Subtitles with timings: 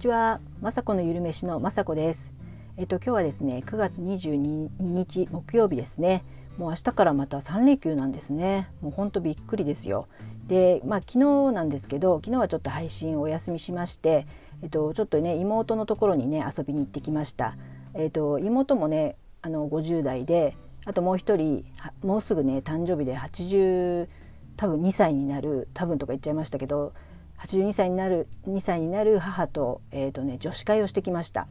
[0.00, 2.32] ちは、まさこのゆるめしのまさこです。
[2.78, 6.24] えっと今日はですね、9月22日木曜日ですね。
[6.56, 8.70] もう明日からまた3連休なんですね。
[8.80, 10.08] もうほんとびっくりですよ。
[10.46, 14.26] で、まあ昨日なんですけど、昨日はちょっと配信をお休みしまして、
[14.62, 17.58] えっとちょっとね妹のところにね遊びに行ってきました。
[17.92, 21.66] えっと妹もねあの50代で、あともう一人
[22.02, 24.08] もうすぐね誕生日で80
[24.56, 26.94] 多分2歳になる多分とか言っちゃいましたけど
[27.42, 31.48] 82歳になる2歳になる母と,、えーとね、女子会をしてきました。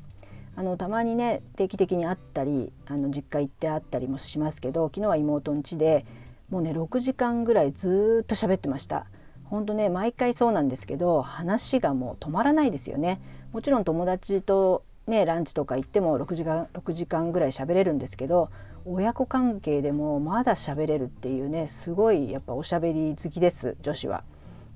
[0.55, 6.05] あのたまにね定期的に会ったりあの実家行って会ったりもしますけど昨日は妹ん家で
[6.49, 9.05] もうね6時間ぐらいずっと喋ってました。
[9.45, 13.21] 本当ね毎回そうなんですけど話がもう止まらないですよね。
[13.53, 18.49] もちろん友達とねランチとか行っても6時間6時間ぐらい喋れるんですけど
[18.85, 24.23] 親子関係でもまだ喋れるっていうねすごいやっぱおしゃべり好きです女子は。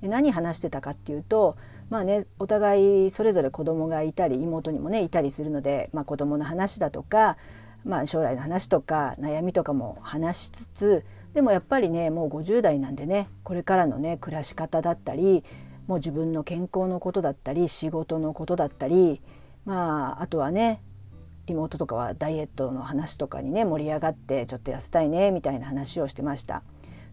[0.04, 1.56] で何話してたかっていうと
[1.88, 7.38] まあねお互いそれぞれ子供がいたり妹にもねいたりするので、まあ、子供の話だとか、
[7.86, 15.42] まあ、将来の話とか悩みとかも話しつつでもやっぱりねもう50代なんでねこれからのね暮らし方だったり
[15.86, 19.22] もう自分の健康のことだったり仕事のことだったり
[19.64, 20.82] まああとはね
[21.46, 26.62] 妹とかはダイエットの話とかにね盛り上がってちょっと痩せたいねみたいな話をしてました。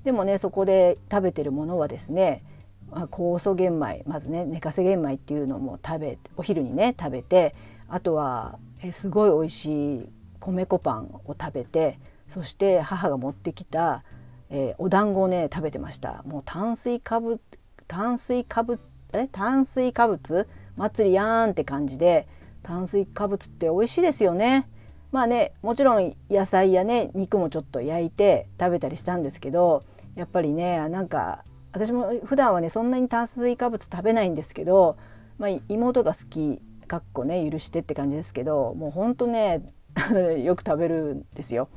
[0.04, 2.44] でもねそこで食べてるものはですね
[2.92, 7.56] 酵素玄米まずね寝かせ玄米っていうのも食べお昼にね食べて
[7.88, 14.04] あとはえすごい美味しい米粉パンを食べてそして母が持ってきた、
[14.50, 16.24] えー、お団子をね食べてました。
[16.26, 17.40] もう炭水化物
[17.88, 18.80] 炭水化物
[19.14, 20.48] え炭水化物？
[20.78, 22.28] 祭りやーんって感じで
[22.64, 24.68] 炭水化物って美味しいですよね。
[25.12, 29.84] まあねもちろん野菜やね肉もちょっと焼いて食べたりしたんですけど
[30.16, 34.98] やっぱりねなんか私も普段はねそんなに炭水化物食べないんですけど、
[35.38, 39.62] まあ、妹が好きかっこね許してって感じですけどもうほんとね
[40.44, 41.70] よく食べるんですよ。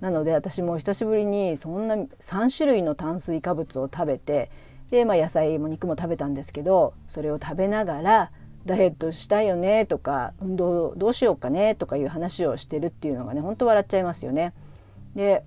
[0.00, 4.50] なので私も久しぶりにそんな3種類の炭水化物を食べて
[4.90, 8.30] で、まあ、野菜も肉も食べたんですけどそれを食べながら
[8.64, 14.52] ダイエットしたいよねとか運動どうしようかねとかいう話をしてるっていうのがねほんと笑っちゃいますよね。
[15.16, 15.42] で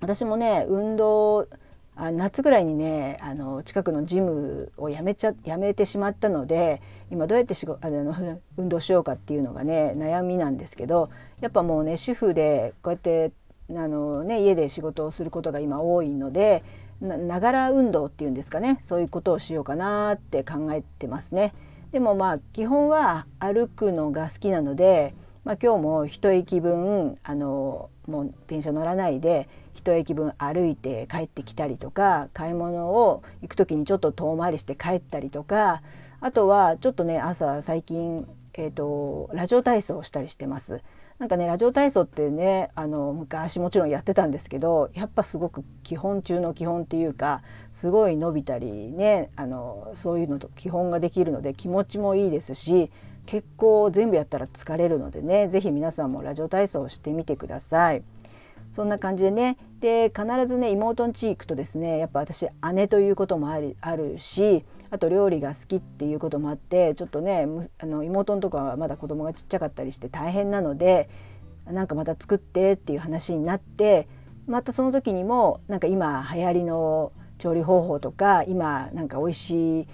[0.00, 1.48] 私もね運動
[1.96, 13.32] あ夏ぐらいにねあの近くのジムをやめちゃやめてしまったので今どうやってしごあの運動しようかっていうのがね悩みなんですけどやっぱもうね主婦でこうやって
[13.70, 16.62] あの、ね、家で仕事をすることが今多いので
[17.00, 21.54] ながら運動っていうんですかねそういうことをしようかなって考えてますね。
[21.92, 25.14] でもまあ基本は歩くのが好きなので、
[25.46, 35.82] まあ、今日も一駅分あのもう電車乗らないで一駅分歩いて帰ってきたりとか買い物を行く時にちょっと遠回りして帰ったりとか
[36.20, 40.82] あとはちょっとね朝最近、えーと、ラジオ体操をしたりしてます。
[41.18, 52.90] なんかねラジオ体操ってねあの昔もちろんやってたんですけどやっぱすごく基本中の基本っていうかすごい伸びたりねあのそういうのと基本ができるので気持ちもいいですし
[53.24, 58.02] 結構全部やったら疲れるのでね是非皆さんもラジオ体操をしてみてください。
[58.72, 64.64] そんな感じでねで必ずね妹ん家行くとですねやっぱ私姉ということもありあるし
[64.96, 67.46] あと料理が好きっていうこともあってちょっとね
[67.78, 71.10] あの妹のとこはまだ子供がちっちゃかったりして大変なので
[71.66, 74.08] なんかまた作ってっていう話になって
[74.46, 79.88] またその時にもなんか今流行りの調理方法とか今なんか美味しい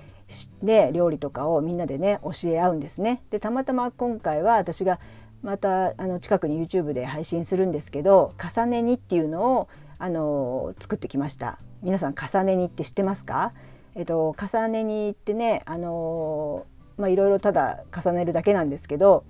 [0.62, 3.22] ね、料理とかをみんなでね教え合うんですね。
[3.30, 4.98] でたまたま今回は私が
[5.42, 13.52] またあの近くに YouTube で配信するんですけど重ね煮っていうのをあの作ってきました皆さん重ね煮って知ってますか？
[13.94, 16.66] えっと重ね煮ってねいろ
[16.98, 19.24] いろただ重ねるだけなんですけど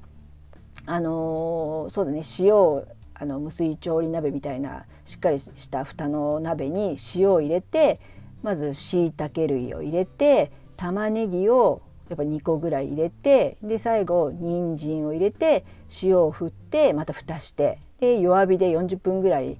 [0.87, 2.84] あのそうだね塩を
[3.15, 8.01] あの無水調理鍋みたいなしっかりした蓋の鍋に塩を入れて
[8.42, 15.65] まずしいたけ類を入れて玉ねぎをやっぱ2個ぐらい入れてで最後人参を入れて
[16.03, 19.57] 塩を振ってまた蓋してで弱火で40分ぐらい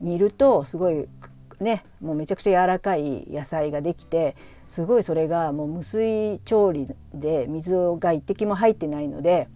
[0.00, 1.06] 煮るとすごい
[1.60, 4.36] ねもうめちゃくちゃ柔らかい野菜ができて
[4.74, 9.46] すごいそれがもう無水調理で水が一滴も入ってないので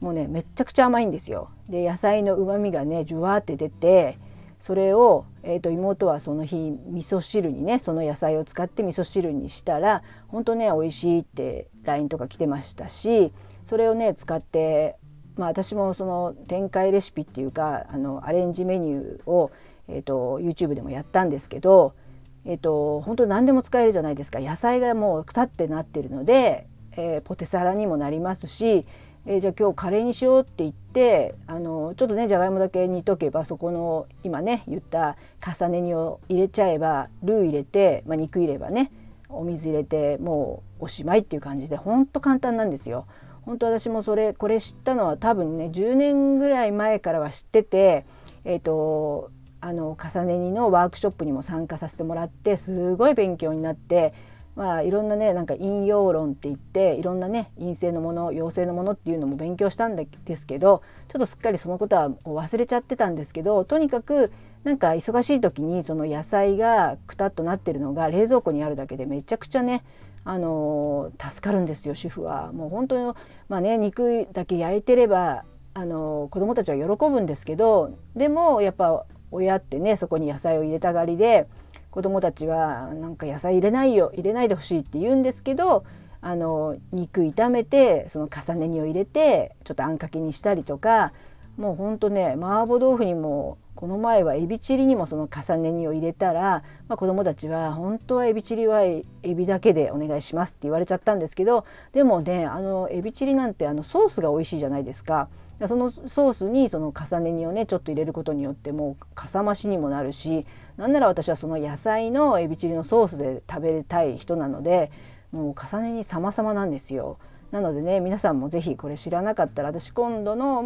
[0.00, 1.48] もうねめっちゃくちゃ甘いんですよ。
[1.70, 4.18] で野菜のうまみがねジュワーって出て
[4.58, 6.56] それを、えーと、妹はその日
[6.88, 13.32] 味噌汁にねその野菜を使って味噌汁にしたらほんとね美味しいって LINE とか来てましたし
[13.64, 14.98] それをね使って
[15.36, 19.52] まあ私もその展開レシピっていうかあのアレンジメニューを、
[19.88, 21.94] えーと、YouTube でもやったんですけど
[22.44, 26.66] えっ、と本当何でも使えるじゃないですか野菜がもうくたってなってるので
[26.96, 28.84] えー、ポテサラにもなりますし、
[29.26, 38.90] えー、じゃあ今日カレーにしようって言ってあのちょっとねじゃがいもだけ煮とけばそこの今ね言った重ね煮を入れちゃえばルー入れて、まあ、肉入ればね
[39.28, 43.06] お水入れてもうおしまいっていう感じでほんと簡単なんですよ。
[43.42, 48.04] 本当私もそれこれ知ったのは多分ね10年ぐらい前からは知ってて
[48.44, 49.30] えっ、ー、と
[49.60, 54.14] あの重ね煮のワークショップにも参加させてもらってすごい勉強になって
[54.56, 64.32] まあいろんなねなんか引用論って言っていろんなね陰性のもの陽性のものっていうのも勉強したんですけどちょっとすっかりそのことは忘れちゃってたんですけどとにかく
[64.64, 69.84] なんか忙しい時にその野菜がくたっとなってるのが冷蔵庫にあるだけでめちゃくちゃね
[70.24, 72.52] あの助かるんですよ主婦は。
[72.52, 73.14] もう本当に
[73.48, 81.46] まあね肉だけ焼いてればあの子供たちは喜ぶんですけどでもやっぱ親ってねそこに野菜を入れたがりで
[81.90, 85.84] 子供たちはなんか野菜入れないよ入れないでほしいって言うんですけど
[86.22, 91.12] あの肉炒めてその重ね煮を入れてちょっとあんかけにしたりとか
[91.56, 105.28] もうほんとね麻婆豆腐にもこの前はエビチリにもその重ね煮を入れたら、まあ、子どもたちは本当はエビチリはエビだけでお願いしますって言われちゃったんですけどでもねあのエビチリなんてあのソースが美味しいじゃないですか。
[105.66, 110.46] そのソースにその重ね煮をねちょっと入れることによってもうかさ増しにもなるし
[110.78, 114.90] なんなら私はその野菜のエビチリのソースで食べたい人なので
[115.32, 117.18] もう重ね煮様々なんですよ。
[117.50, 120.62] なのでね皆さんも是非これ知らなかったら私今度の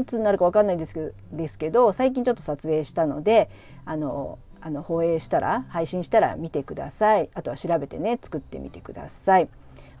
[0.00, 3.50] いつになるか分かんないですけどですけど最近ちょっと撮影したので
[3.84, 7.30] あのあの放映したら配信したら見てください。
[7.34, 9.48] あとは調べてね作ってみてください。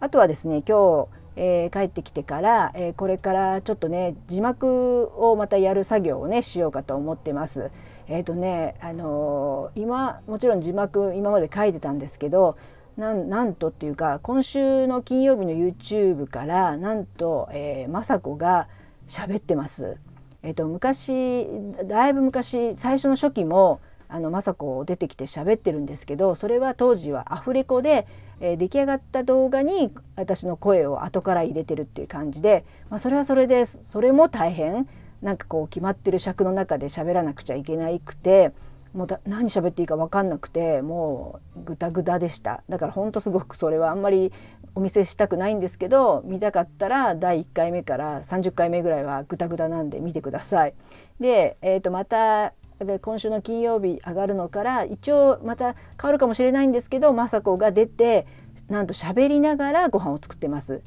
[0.00, 7.70] あとはですね今日、えー、帰ってきてから、えー、これからちょっとね字幕をまたやる作業をねしようかと思ってます。
[8.08, 12.56] えっ、ー、とねあの今もちろん字幕今まで書いてたんですけど
[12.98, 18.66] なんなんとっていうか今週の金曜日の YouTube からなんと、えー、雅子が
[19.06, 19.96] 喋ってます。
[20.42, 21.46] えっ、と昔
[21.84, 28.06] だいぶ昔最初の初期もあの雅子出てきて喋ってるんですけどそれは当時はアフレコで、
[28.40, 34.88] えー、出来上がった動画に私の声を後から入れてるっていう感じで、まあ、それはそれでそれも大変
[35.22, 38.52] なんかこう決まってる尺の中で喋らなくちゃいけないくて
[38.94, 44.32] もうだ何喋っていいか分かんなくてもうグダグダでしただからほんとすごくそれはあんまり
[44.74, 50.74] お見せしたくないんですけど見たかったら第1回目から30回目ぐらいはグダグダなんで見てください。
[51.20, 52.52] で、えー、とまた
[53.00, 58.26] 今週の金曜日上がるのから一応また変わるかもしれないんですけど雅子が出て
[58.68, 60.82] なんと喋りながらご飯を作ってます。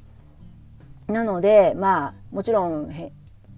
[1.07, 2.89] なのでまあもちろん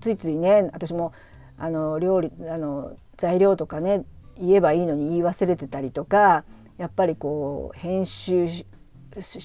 [0.01, 1.13] ついついね私も
[1.57, 4.03] あの料理あの材料とかね
[4.39, 6.43] 言えばいいのに言い忘れてたりとか
[6.77, 8.65] やっぱりこう編集し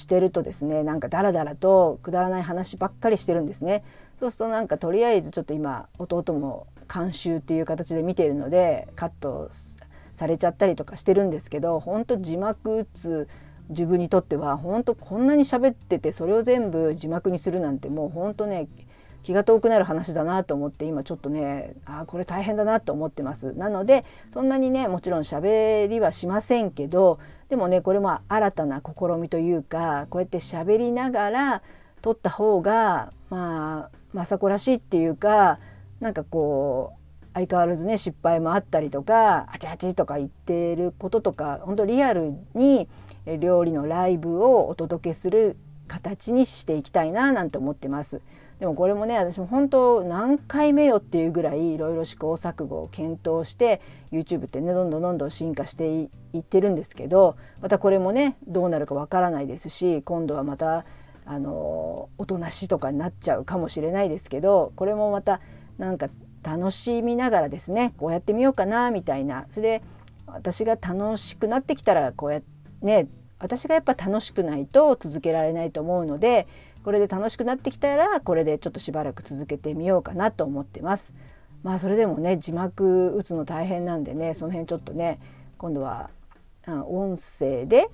[0.09, 3.85] てるとですねなんかダラダラとくだらない話ばっかりしてるんですね。
[4.19, 9.51] そうするとなんかとりあえずちょっと今弟も監修っていう形で見ているのでカット
[10.13, 13.29] されちゃったりとかしてるんですけど本当字幕打つ
[13.69, 18.69] 自分にとっては本当こんなに喋っててそれを全部字幕にするなんてもう本当ね
[19.29, 27.19] 気が遠くなる話だなと思って今ちょっとねあこれ大変だなと思ってますなのでそんなにねもちろん喋りはしませんけど
[27.51, 31.63] でもねこれも新たな試みというかこうやって喋りながら
[32.01, 35.59] 撮った方がまあ雅子らしいっていうか
[36.01, 42.89] なんかこう相変わらずね失敗もあったりとかあちあちとか言ってることとか本当リアルに
[43.39, 48.23] 料理のライブをお届けする形にしていきたいななんて思ってます。
[48.59, 60.85] でもこれもね私も本当何回目よっていうぐらいいろいろ試行錯誤を検討して YouTube ってねどんどんどんどん進化していってるんですけどまたこれもねどうなるかわからないですし今度はまた
[61.25, 65.41] あのおとなしとかになっちゃうかもしれないですけどこれもまた
[65.79, 66.09] なんか
[66.43, 69.47] 楽しみながらですねこうやってみようかなみたいな。
[69.51, 69.83] それで
[70.27, 72.49] 私が楽しくなってきたらこうやって
[72.83, 76.47] ね私がやっぱ楽しくないと続けられないと思うので
[76.89, 81.13] これで楽しくなってきたらこれでちょっとしばらく続けてみようかなと思ってます。
[81.63, 85.21] まあそれでもね字幕打つの大変なんでねその辺ちょっとね
[85.59, 86.09] 今度は
[86.67, 87.91] 音声で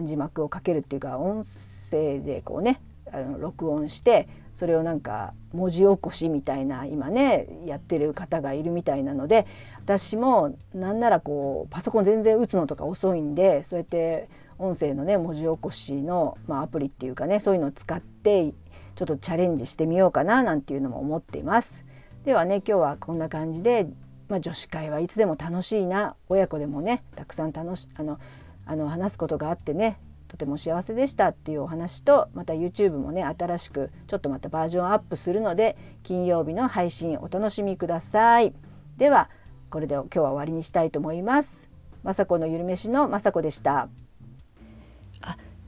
[0.00, 2.80] 字幕をかけるっていうか音声でこうね
[3.12, 9.46] あの録音してそれをなんか文字起こしみたいな今ねやってる方がいるみたいなので
[9.80, 18.52] 私もなんならこうパソコン全然打つのとか遅いんでそうやって音声のね文字起こしの、まあ、アプリっていうかねそういうのを使って
[18.96, 21.84] ちょっとチャレンジしてみようかななんていうのも思っています。
[22.24, 23.86] ではね今日はこんな感じで、
[24.28, 28.18] まあ、女子会はいつでも楽しいな親子でもねたくさん楽しあの
[28.66, 38.52] あの話すことがあってねとても幸せでしたっていうお話とまた YouTube もね新しくちょっとまたバージョンアップするので金曜日の配信お楽しみください。
[38.98, 39.30] では
[39.70, 41.68] これで今日は終わりにしたいと思います。
[42.04, 43.88] 雅子のゆるめしの雅子でした。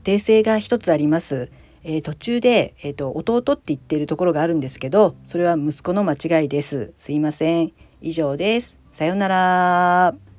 [0.03, 1.49] 訂正が一つあります。
[1.83, 6.93] えー、途中で、えーと、弟って言っているところがあるんですけどそれは息子の間違いです。
[6.97, 7.73] すいません。
[8.01, 8.77] 以上です。
[8.91, 10.30] さようなら。